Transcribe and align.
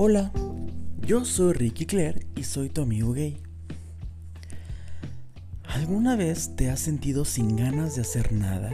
Hola, 0.00 0.30
yo 1.08 1.24
soy 1.24 1.54
Ricky 1.54 1.84
Claire 1.84 2.24
y 2.36 2.44
soy 2.44 2.68
tu 2.68 2.82
amigo 2.82 3.14
gay. 3.14 3.36
¿Alguna 5.64 6.14
vez 6.14 6.54
te 6.54 6.70
has 6.70 6.78
sentido 6.78 7.24
sin 7.24 7.56
ganas 7.56 7.96
de 7.96 8.02
hacer 8.02 8.32
nada? 8.32 8.70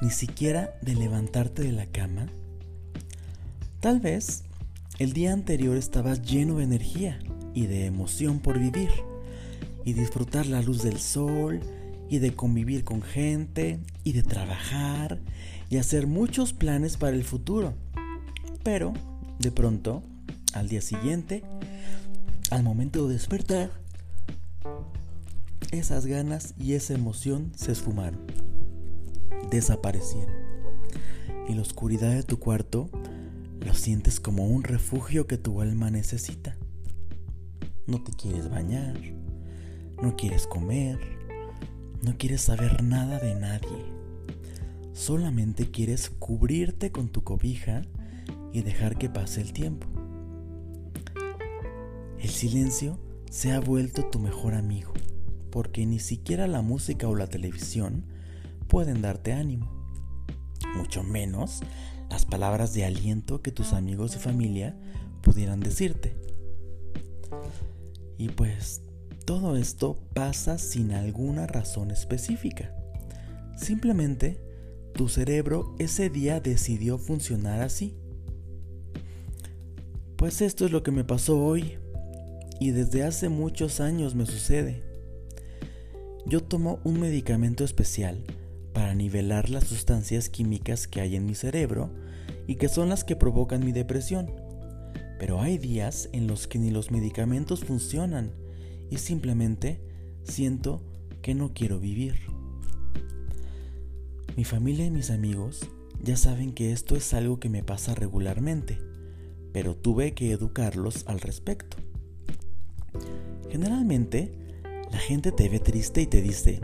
Ni 0.00 0.10
siquiera 0.10 0.78
de 0.80 0.94
levantarte 0.94 1.62
de 1.62 1.72
la 1.72 1.86
cama. 1.86 2.28
Tal 3.80 3.98
vez 3.98 4.44
el 5.00 5.12
día 5.12 5.32
anterior 5.32 5.76
estabas 5.76 6.22
lleno 6.22 6.58
de 6.58 6.64
energía 6.64 7.18
y 7.52 7.66
de 7.66 7.86
emoción 7.86 8.38
por 8.38 8.60
vivir 8.60 8.90
y 9.84 9.94
disfrutar 9.94 10.46
la 10.46 10.62
luz 10.62 10.84
del 10.84 11.00
sol 11.00 11.58
y 12.08 12.20
de 12.20 12.32
convivir 12.32 12.84
con 12.84 13.02
gente 13.02 13.80
y 14.04 14.12
de 14.12 14.22
trabajar 14.22 15.18
y 15.68 15.78
hacer 15.78 16.06
muchos 16.06 16.52
planes 16.52 16.96
para 16.96 17.16
el 17.16 17.24
futuro. 17.24 17.74
Pero, 18.62 18.94
de 19.40 19.50
pronto, 19.50 20.02
al 20.52 20.68
día 20.68 20.82
siguiente, 20.82 21.42
al 22.50 22.62
momento 22.62 23.08
de 23.08 23.14
despertar, 23.14 23.70
esas 25.72 26.04
ganas 26.04 26.54
y 26.58 26.74
esa 26.74 26.92
emoción 26.92 27.50
se 27.56 27.72
esfumaron, 27.72 28.20
desaparecieron. 29.50 30.34
Y 31.48 31.54
la 31.54 31.62
oscuridad 31.62 32.10
de 32.10 32.22
tu 32.22 32.38
cuarto 32.38 32.90
lo 33.64 33.72
sientes 33.72 34.20
como 34.20 34.46
un 34.46 34.62
refugio 34.62 35.26
que 35.26 35.38
tu 35.38 35.62
alma 35.62 35.90
necesita. 35.90 36.56
No 37.86 38.04
te 38.04 38.12
quieres 38.12 38.50
bañar, 38.50 38.94
no 40.02 40.16
quieres 40.16 40.46
comer, 40.46 40.98
no 42.02 42.18
quieres 42.18 42.42
saber 42.42 42.82
nada 42.82 43.18
de 43.18 43.34
nadie. 43.36 43.86
Solamente 44.92 45.70
quieres 45.70 46.10
cubrirte 46.10 46.92
con 46.92 47.08
tu 47.08 47.24
cobija 47.24 47.82
y 48.52 48.62
dejar 48.62 48.96
que 48.96 49.08
pase 49.08 49.40
el 49.40 49.52
tiempo. 49.52 49.86
El 52.18 52.28
silencio 52.28 52.98
se 53.30 53.52
ha 53.52 53.60
vuelto 53.60 54.04
tu 54.10 54.18
mejor 54.18 54.54
amigo, 54.54 54.92
porque 55.50 55.86
ni 55.86 55.98
siquiera 55.98 56.46
la 56.46 56.62
música 56.62 57.08
o 57.08 57.14
la 57.14 57.26
televisión 57.26 58.04
pueden 58.68 59.02
darte 59.02 59.32
ánimo, 59.32 59.70
mucho 60.76 61.02
menos 61.02 61.60
las 62.10 62.26
palabras 62.26 62.74
de 62.74 62.84
aliento 62.84 63.40
que 63.40 63.52
tus 63.52 63.72
amigos 63.72 64.16
y 64.16 64.18
familia 64.18 64.76
pudieran 65.22 65.60
decirte. 65.60 66.14
Y 68.18 68.28
pues 68.30 68.82
todo 69.24 69.56
esto 69.56 69.96
pasa 70.12 70.58
sin 70.58 70.92
alguna 70.92 71.46
razón 71.46 71.90
específica. 71.90 72.74
Simplemente 73.56 74.40
tu 74.94 75.08
cerebro 75.08 75.74
ese 75.78 76.10
día 76.10 76.40
decidió 76.40 76.98
funcionar 76.98 77.60
así. 77.62 77.96
Pues 80.20 80.42
esto 80.42 80.66
es 80.66 80.70
lo 80.70 80.82
que 80.82 80.90
me 80.90 81.02
pasó 81.02 81.42
hoy 81.42 81.78
y 82.60 82.72
desde 82.72 83.04
hace 83.04 83.30
muchos 83.30 83.80
años 83.80 84.14
me 84.14 84.26
sucede. 84.26 84.82
Yo 86.26 86.42
tomo 86.42 86.78
un 86.84 87.00
medicamento 87.00 87.64
especial 87.64 88.22
para 88.74 88.94
nivelar 88.94 89.48
las 89.48 89.64
sustancias 89.64 90.28
químicas 90.28 90.86
que 90.86 91.00
hay 91.00 91.16
en 91.16 91.24
mi 91.24 91.34
cerebro 91.34 91.88
y 92.46 92.56
que 92.56 92.68
son 92.68 92.90
las 92.90 93.02
que 93.02 93.16
provocan 93.16 93.64
mi 93.64 93.72
depresión. 93.72 94.30
Pero 95.18 95.40
hay 95.40 95.56
días 95.56 96.10
en 96.12 96.26
los 96.26 96.46
que 96.46 96.58
ni 96.58 96.70
los 96.70 96.90
medicamentos 96.90 97.64
funcionan 97.64 98.30
y 98.90 98.98
simplemente 98.98 99.80
siento 100.24 100.82
que 101.22 101.34
no 101.34 101.54
quiero 101.54 101.80
vivir. 101.80 102.16
Mi 104.36 104.44
familia 104.44 104.84
y 104.84 104.90
mis 104.90 105.10
amigos 105.10 105.60
ya 106.04 106.18
saben 106.18 106.52
que 106.52 106.72
esto 106.72 106.94
es 106.94 107.14
algo 107.14 107.40
que 107.40 107.48
me 107.48 107.62
pasa 107.62 107.94
regularmente, 107.94 108.89
pero 109.52 109.76
tuve 109.76 110.12
que 110.12 110.32
educarlos 110.32 111.04
al 111.06 111.20
respecto. 111.20 111.76
Generalmente, 113.50 114.32
la 114.90 114.98
gente 114.98 115.32
te 115.32 115.48
ve 115.48 115.58
triste 115.58 116.02
y 116.02 116.06
te 116.06 116.22
dice, 116.22 116.60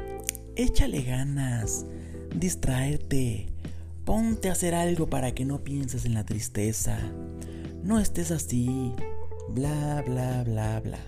échale 0.56 1.02
ganas, 1.02 1.86
distráete, 2.34 3.46
ponte 4.04 4.48
a 4.48 4.52
hacer 4.52 4.74
algo 4.74 5.08
para 5.08 5.32
que 5.32 5.44
no 5.44 5.62
pienses 5.64 6.04
en 6.04 6.14
la 6.14 6.24
tristeza, 6.24 6.98
no 7.82 7.98
estés 8.00 8.30
así, 8.30 8.92
bla, 9.48 10.02
bla, 10.06 10.44
bla, 10.44 10.80
bla. 10.80 10.98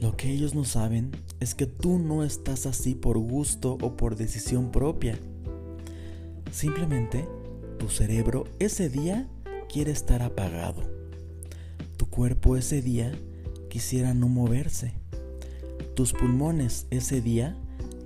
Lo 0.00 0.16
que 0.16 0.30
ellos 0.30 0.54
no 0.54 0.64
saben 0.64 1.10
es 1.40 1.54
que 1.54 1.66
tú 1.66 1.98
no 1.98 2.22
estás 2.22 2.66
así 2.66 2.94
por 2.94 3.18
gusto 3.18 3.78
o 3.80 3.96
por 3.96 4.16
decisión 4.16 4.70
propia. 4.70 5.18
Simplemente 6.52 7.28
tu 7.78 7.88
cerebro 7.88 8.44
ese 8.58 8.88
día 8.88 9.28
quiere 9.68 9.92
estar 9.92 10.22
apagado. 10.22 10.82
Tu 11.96 12.06
cuerpo 12.06 12.56
ese 12.56 12.82
día 12.82 13.12
quisiera 13.68 14.14
no 14.14 14.28
moverse. 14.28 14.92
Tus 15.94 16.12
pulmones 16.12 16.86
ese 16.90 17.20
día 17.20 17.56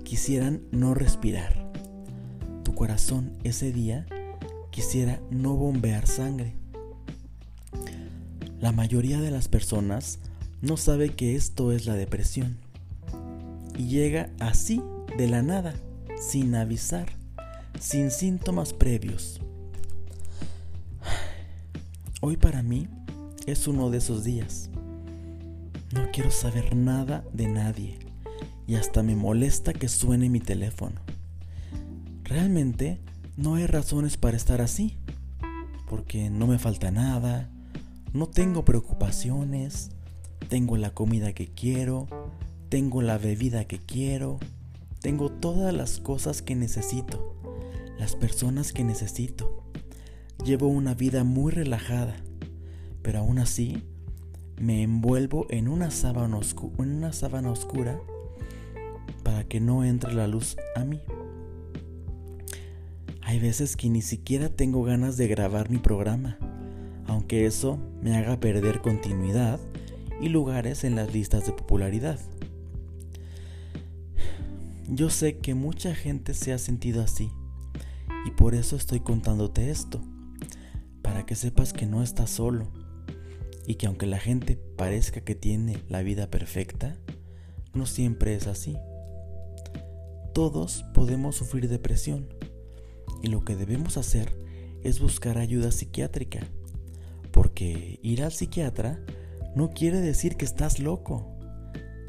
quisieran 0.03 0.61
no 0.71 0.93
respirar. 0.93 1.71
Tu 2.63 2.73
corazón 2.75 3.31
ese 3.43 3.71
día 3.71 4.05
quisiera 4.71 5.19
no 5.29 5.55
bombear 5.55 6.07
sangre. 6.07 6.55
La 8.59 8.71
mayoría 8.71 9.19
de 9.19 9.31
las 9.31 9.47
personas 9.47 10.19
no 10.61 10.77
sabe 10.77 11.09
que 11.09 11.35
esto 11.35 11.71
es 11.71 11.85
la 11.85 11.95
depresión. 11.95 12.57
Y 13.77 13.87
llega 13.87 14.29
así, 14.39 14.81
de 15.17 15.27
la 15.27 15.41
nada, 15.41 15.73
sin 16.19 16.55
avisar, 16.55 17.07
sin 17.79 18.09
síntomas 18.11 18.73
previos. 18.73 19.41
Hoy 22.25 22.37
para 22.37 22.63
mí 22.63 22.87
es 23.47 23.67
uno 23.67 23.89
de 23.89 23.97
esos 23.97 24.23
días. 24.23 24.69
No 25.93 26.09
quiero 26.13 26.31
saber 26.31 26.73
nada 26.73 27.25
de 27.33 27.49
nadie 27.49 27.99
y 28.65 28.75
hasta 28.75 29.03
me 29.03 29.13
molesta 29.13 29.73
que 29.73 29.89
suene 29.89 30.29
mi 30.29 30.39
teléfono. 30.39 31.01
Realmente 32.23 33.01
no 33.35 33.55
hay 33.55 33.67
razones 33.67 34.15
para 34.15 34.37
estar 34.37 34.61
así, 34.61 34.95
porque 35.89 36.29
no 36.29 36.47
me 36.47 36.59
falta 36.59 36.91
nada, 36.91 37.49
no 38.13 38.27
tengo 38.27 38.63
preocupaciones, 38.63 39.91
tengo 40.47 40.77
la 40.77 40.91
comida 40.91 41.33
que 41.33 41.47
quiero, 41.47 42.07
tengo 42.69 43.01
la 43.01 43.17
bebida 43.17 43.65
que 43.65 43.79
quiero, 43.79 44.39
tengo 45.01 45.29
todas 45.29 45.73
las 45.73 45.99
cosas 45.99 46.41
que 46.41 46.55
necesito, 46.55 47.35
las 47.99 48.15
personas 48.15 48.71
que 48.71 48.85
necesito. 48.85 49.62
Llevo 50.45 50.67
una 50.67 50.93
vida 50.93 51.23
muy 51.23 51.53
relajada, 51.53 52.17
pero 53.01 53.19
aún 53.19 53.39
así 53.39 53.81
me 54.59 54.83
envuelvo 54.83 55.45
en 55.49 55.69
una 55.69 55.89
sábana, 55.89 56.39
en 56.79 56.91
una 56.91 57.13
sábana 57.13 57.49
oscura 57.49 57.99
para 59.23 59.45
que 59.45 59.61
no 59.61 59.85
entre 59.85 60.13
la 60.13 60.27
luz 60.27 60.57
a 60.75 60.83
mí. 60.83 60.99
Hay 63.21 63.39
veces 63.39 63.77
que 63.77 63.89
ni 63.89 64.01
siquiera 64.01 64.49
tengo 64.49 64.83
ganas 64.83 65.15
de 65.15 65.29
grabar 65.29 65.69
mi 65.69 65.77
programa, 65.77 66.37
aunque 67.07 67.45
eso 67.45 67.79
me 68.01 68.17
haga 68.17 68.41
perder 68.41 68.81
continuidad 68.81 69.61
y 70.19 70.27
lugares 70.27 70.83
en 70.83 70.95
las 70.95 71.13
listas 71.13 71.45
de 71.45 71.53
popularidad. 71.53 72.19
Yo 74.89 75.09
sé 75.09 75.37
que 75.37 75.55
mucha 75.55 75.95
gente 75.95 76.33
se 76.33 76.51
ha 76.51 76.57
sentido 76.57 77.01
así 77.01 77.31
y 78.25 78.31
por 78.31 78.55
eso 78.55 78.75
estoy 78.75 78.99
contándote 78.99 79.71
esto, 79.71 80.01
para 81.13 81.27
que 81.27 81.35
sepas 81.35 81.73
que 81.73 81.85
no 81.85 82.01
estás 82.01 82.31
solo 82.31 82.71
y 83.67 83.75
que 83.75 83.85
aunque 83.85 84.07
la 84.07 84.17
gente 84.17 84.55
parezca 84.55 85.21
que 85.21 85.35
tiene 85.35 85.77
la 85.87 86.01
vida 86.01 86.31
perfecta, 86.31 86.97
no 87.71 87.85
siempre 87.85 88.33
es 88.33 88.47
así. 88.47 88.75
Todos 90.33 90.83
podemos 90.95 91.35
sufrir 91.35 91.69
depresión 91.69 92.33
y 93.21 93.27
lo 93.27 93.45
que 93.45 93.55
debemos 93.55 93.97
hacer 93.97 94.35
es 94.81 94.99
buscar 94.99 95.37
ayuda 95.37 95.71
psiquiátrica, 95.71 96.47
porque 97.31 97.99
ir 98.01 98.23
al 98.23 98.31
psiquiatra 98.31 98.99
no 99.55 99.69
quiere 99.69 100.01
decir 100.01 100.35
que 100.35 100.45
estás 100.45 100.79
loco. 100.79 101.37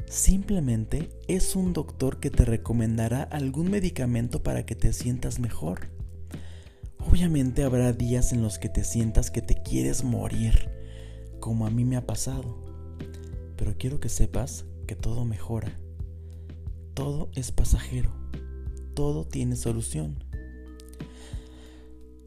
Simplemente 0.09 1.11
es 1.27 1.55
un 1.55 1.73
doctor 1.73 2.19
que 2.19 2.31
te 2.31 2.43
recomendará 2.43 3.21
algún 3.21 3.69
medicamento 3.69 4.41
para 4.41 4.65
que 4.65 4.73
te 4.73 4.93
sientas 4.93 5.37
mejor. 5.37 5.94
Obviamente 7.09 7.63
habrá 7.63 7.93
días 7.93 8.33
en 8.33 8.41
los 8.41 8.59
que 8.59 8.69
te 8.69 8.83
sientas 8.83 9.31
que 9.31 9.41
te 9.41 9.61
quieres 9.61 10.03
morir, 10.03 10.69
como 11.39 11.65
a 11.65 11.69
mí 11.69 11.85
me 11.85 11.97
ha 11.97 12.05
pasado. 12.05 12.57
Pero 13.55 13.75
quiero 13.77 13.99
que 13.99 14.09
sepas 14.09 14.65
que 14.87 14.95
todo 14.95 15.23
mejora. 15.23 15.75
Todo 16.93 17.29
es 17.35 17.51
pasajero. 17.51 18.11
Todo 18.93 19.25
tiene 19.25 19.55
solución. 19.55 20.23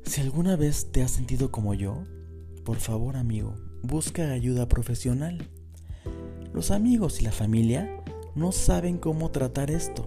Si 0.05 0.23
alguna 0.23 0.57
vez 0.57 0.91
te 0.91 1.03
has 1.03 1.11
sentido 1.11 1.51
como 1.51 1.75
yo, 1.75 2.05
por 2.65 2.79
favor 2.79 3.17
amigo, 3.17 3.55
busca 3.83 4.31
ayuda 4.31 4.69
profesional. 4.69 5.49
Los 6.55 6.71
amigos 6.71 7.21
y 7.21 7.25
la 7.25 7.33
familia 7.33 8.03
no 8.35 8.53
saben 8.53 8.97
cómo 8.97 9.31
tratar 9.31 9.71
esto, 9.71 10.07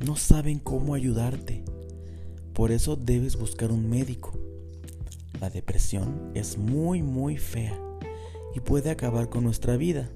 no 0.00 0.16
saben 0.16 0.58
cómo 0.58 0.94
ayudarte. 0.94 1.65
Por 2.56 2.72
eso 2.72 2.96
debes 2.96 3.36
buscar 3.36 3.70
un 3.70 3.90
médico. 3.90 4.32
la 5.42 5.50
depresión 5.50 6.32
es 6.32 6.56
muy 6.56 7.02
muy 7.02 7.36
fea 7.36 7.78
y 8.54 8.60
puede 8.60 8.88
acabar 8.88 9.28
con 9.28 9.44
nuestra 9.44 9.76
vida. 9.76 10.08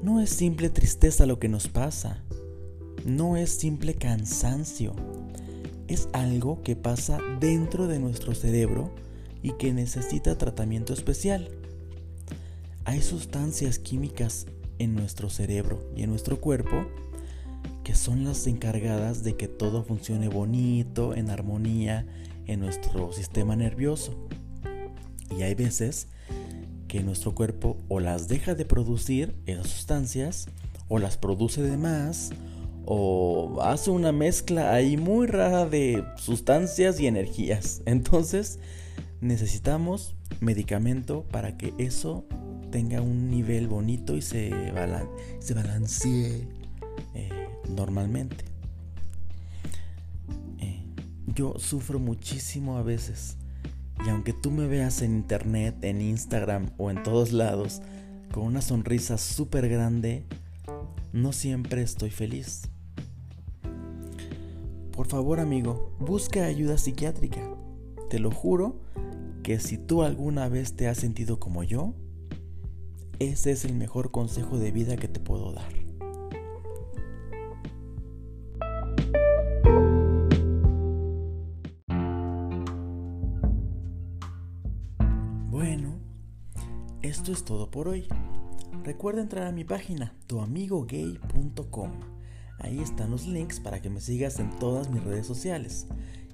No 0.00 0.20
es 0.20 0.30
simple 0.30 0.70
tristeza 0.70 1.26
lo 1.26 1.40
que 1.40 1.48
nos 1.48 1.66
pasa, 1.66 2.22
no 3.04 3.36
es 3.36 3.50
simple 3.50 3.94
cansancio, 3.94 4.94
es 5.88 6.08
algo 6.12 6.62
que 6.62 6.76
pasa 6.76 7.18
dentro 7.40 7.88
de 7.88 7.98
nuestro 7.98 8.36
cerebro 8.36 8.94
y 9.42 9.54
que 9.54 9.72
necesita 9.72 10.38
tratamiento 10.38 10.92
especial. 10.92 11.50
Hay 12.84 13.02
sustancias 13.02 13.80
químicas 13.80 14.46
en 14.78 14.94
nuestro 14.94 15.30
cerebro 15.30 15.90
y 15.96 16.04
en 16.04 16.10
nuestro 16.10 16.40
cuerpo 16.40 16.86
que 17.86 17.94
son 17.94 18.24
las 18.24 18.48
encargadas 18.48 19.22
de 19.22 19.36
que 19.36 19.46
todo 19.46 19.84
funcione 19.84 20.26
bonito, 20.26 21.14
en 21.14 21.30
armonía 21.30 22.04
en 22.46 22.58
nuestro 22.58 23.12
sistema 23.12 23.54
nervioso. 23.54 24.26
Y 25.38 25.42
hay 25.42 25.54
veces 25.54 26.08
que 26.88 27.04
nuestro 27.04 27.36
cuerpo 27.36 27.76
o 27.86 28.00
las 28.00 28.26
deja 28.26 28.56
de 28.56 28.64
producir 28.64 29.36
esas 29.46 29.68
sustancias 29.68 30.48
o 30.88 30.98
las 30.98 31.16
produce 31.16 31.62
de 31.62 31.76
más 31.76 32.30
o 32.86 33.60
hace 33.62 33.92
una 33.92 34.10
mezcla 34.10 34.74
ahí 34.74 34.96
muy 34.96 35.28
rara 35.28 35.64
de 35.64 36.02
sustancias 36.16 36.98
y 36.98 37.06
energías. 37.06 37.82
Entonces 37.86 38.58
necesitamos 39.20 40.16
medicamento 40.40 41.24
para 41.30 41.56
que 41.56 41.72
eso 41.78 42.24
tenga 42.72 43.00
un 43.00 43.30
nivel 43.30 43.68
bonito 43.68 44.16
y 44.16 44.22
se, 44.22 44.50
se 45.38 45.54
balancee 45.54 46.65
normalmente. 47.86 48.44
Eh, 50.58 50.84
yo 51.26 51.54
sufro 51.58 51.98
muchísimo 51.98 52.76
a 52.78 52.82
veces 52.82 53.36
y 54.04 54.10
aunque 54.10 54.32
tú 54.32 54.50
me 54.50 54.66
veas 54.66 55.02
en 55.02 55.14
internet, 55.14 55.76
en 55.82 56.00
Instagram 56.00 56.70
o 56.76 56.90
en 56.90 57.02
todos 57.02 57.32
lados 57.32 57.80
con 58.32 58.44
una 58.44 58.60
sonrisa 58.60 59.18
súper 59.18 59.68
grande, 59.68 60.24
no 61.12 61.32
siempre 61.32 61.82
estoy 61.82 62.10
feliz. 62.10 62.68
Por 64.90 65.06
favor 65.06 65.40
amigo, 65.40 65.96
busca 66.00 66.44
ayuda 66.44 66.76
psiquiátrica. 66.76 67.40
Te 68.10 68.18
lo 68.18 68.30
juro 68.30 68.80
que 69.42 69.60
si 69.60 69.78
tú 69.78 70.02
alguna 70.02 70.48
vez 70.48 70.74
te 70.74 70.88
has 70.88 70.98
sentido 70.98 71.38
como 71.38 71.62
yo, 71.62 71.94
ese 73.18 73.52
es 73.52 73.64
el 73.64 73.74
mejor 73.74 74.10
consejo 74.10 74.58
de 74.58 74.72
vida 74.72 74.96
que 74.96 75.08
te 75.08 75.20
puedo 75.20 75.52
dar. 75.52 75.85
Es 87.36 87.44
todo 87.44 87.70
por 87.70 87.86
hoy. 87.86 88.08
Recuerda 88.82 89.20
entrar 89.20 89.46
a 89.46 89.52
mi 89.52 89.62
página 89.62 90.14
tuamigogay.com. 90.26 91.90
Ahí 92.58 92.80
están 92.80 93.10
los 93.10 93.26
links 93.26 93.60
para 93.60 93.82
que 93.82 93.90
me 93.90 94.00
sigas 94.00 94.38
en 94.38 94.58
todas 94.58 94.88
mis 94.88 95.04
redes 95.04 95.26
sociales, 95.26 95.86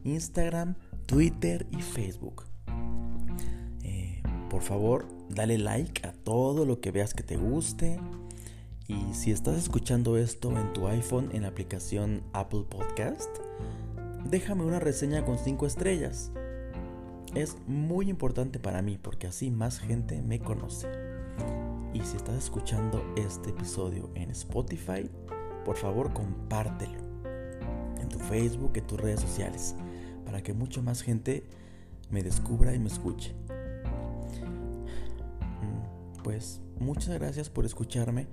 Instagram, 0.05 0.77
Twitter 1.07 1.67
y 1.73 1.83
Facebook. 1.83 2.45
Eh, 3.83 4.23
por 4.49 4.63
favor, 4.63 5.09
dale 5.29 5.59
like 5.59 6.07
a 6.07 6.13
todo 6.13 6.65
lo 6.65 6.81
que 6.81 6.93
veas 6.93 7.15
que 7.15 7.25
te 7.25 7.37
guste. 7.37 7.99
Y 8.87 9.13
si 9.13 9.33
estás 9.33 9.57
escuchando 9.57 10.17
esto 10.17 10.57
en 10.57 10.73
tu 10.73 10.87
iPhone 10.87 11.31
en 11.33 11.43
la 11.43 11.49
aplicación 11.49 12.23
Apple 12.33 12.65
Podcast, 12.71 13.31
déjame 14.31 14.63
una 14.63 14.79
reseña 14.79 15.25
con 15.25 15.37
5 15.37 15.67
estrellas. 15.67 16.31
Es 17.35 17.57
muy 17.67 18.11
importante 18.11 18.59
para 18.59 18.83
mí 18.83 18.99
porque 19.01 19.27
así 19.27 19.51
más 19.51 19.79
gente 19.79 20.21
me 20.21 20.39
conoce. 20.39 20.87
Y 21.95 22.01
si 22.01 22.17
estás 22.17 22.37
escuchando 22.37 23.03
este 23.17 23.51
episodio 23.51 24.11
en 24.15 24.31
Spotify, 24.31 25.11
por 25.65 25.77
favor 25.77 26.13
compártelo 26.13 26.99
en 27.99 28.09
tu 28.09 28.19
Facebook, 28.19 28.73
en 28.75 28.87
tus 28.87 29.01
redes 29.01 29.21
sociales, 29.21 29.75
para 30.27 30.43
que 30.43 30.53
mucha 30.53 30.83
más 30.83 31.01
gente 31.01 31.45
me 32.11 32.23
descubra 32.23 32.75
y 32.75 32.79
me 32.79 32.89
escuche. 32.89 33.35
Mm, 35.63 36.23
pues 36.23 36.61
muchas 36.79 37.19
gracias 37.19 37.49
por 37.49 37.65
escucharme 37.65 38.27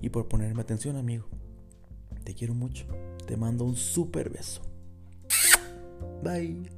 y 0.00 0.08
por 0.08 0.28
ponerme 0.28 0.62
atención, 0.62 0.96
amigo. 0.96 1.26
Te 2.24 2.34
quiero 2.34 2.54
mucho. 2.54 2.86
Te 3.26 3.36
mando 3.36 3.64
un 3.64 3.76
super 3.76 4.30
beso. 4.30 4.62
Bye. 6.22 6.70